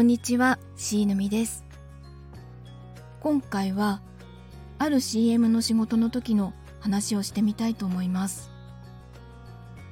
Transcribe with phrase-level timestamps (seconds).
[0.00, 1.62] こんにちは、しーぬみです。
[3.20, 4.00] 今回は、
[4.78, 8.50] ある CM の仕事の時の話をしてみたいと思います。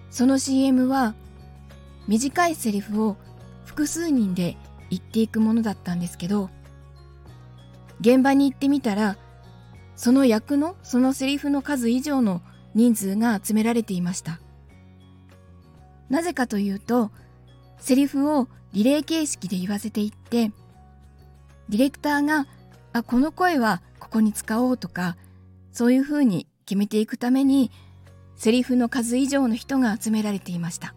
[0.08, 1.14] その CM は、
[2.06, 3.18] 短いセリフを
[3.66, 4.56] 複数人で
[4.88, 6.48] 言っていくものだったんですけど、
[8.00, 9.18] 現場に行ってみたら、
[9.94, 12.40] その役のそのセリフの数以上の
[12.74, 14.40] 人数が集められていました。
[16.08, 17.10] なぜかというと、
[17.80, 20.52] セリフをリレー形式で言わせていって、
[21.68, 22.46] ディレクターが、
[22.92, 25.16] あ、この声はここに使おうとか、
[25.72, 27.70] そういうふうに決めていくために、
[28.36, 30.94] セリフの数以上の人が集められていました。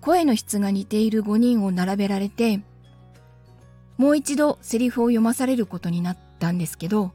[0.00, 2.60] 声の質が似ている5人を並べられて、
[3.96, 7.12] もう一度セリフを読まされることになったんですけど、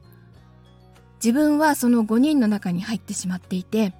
[1.22, 3.94] 自分はその5人の中に入ってしまっていて、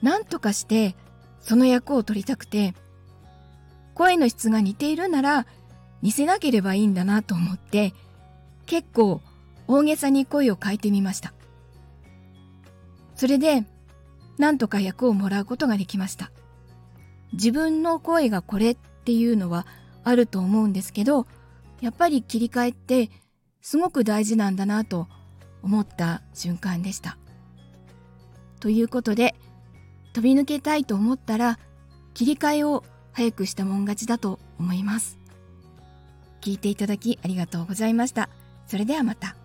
[0.00, 0.94] なんとかして
[1.48, 2.74] その役を取りたくて、
[3.94, 5.46] 声の質が似ているなら
[6.02, 7.94] 似せなければいいんだなと思って、
[8.66, 9.22] 結構
[9.66, 11.32] 大げさに声を変えてみました。
[13.16, 13.64] それで、
[14.36, 16.30] なんとか役をもらうことができました。
[17.32, 19.66] 自分の声がこれっていうのは
[20.04, 21.26] あると思うんですけど、
[21.80, 23.10] やっぱり切り替えって
[23.62, 25.08] すごく大事なんだなと
[25.62, 27.16] 思った瞬間でした。
[28.60, 29.34] ということで、
[30.18, 31.60] 飛び抜けたいと思ったら
[32.12, 35.16] 切り替えを早くしたもん勝ちだと思います。
[36.40, 38.28] 聞いていただきありがとうございました。
[38.66, 39.36] それではまた。